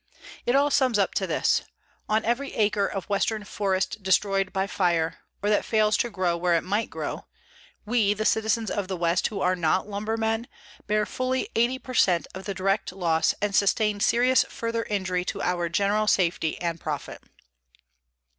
[0.47, 1.61] _It all sums up to this:
[2.09, 6.55] On every acre of western forest destroyed by fire, or that fails to grow where
[6.55, 7.27] it might grow,
[7.85, 10.47] we, the citizens of the West who are not lumbermen,
[10.87, 15.39] bear fully eighty per cent of the direct loss and sustain serious further injury to
[15.43, 17.21] our general safety and profit.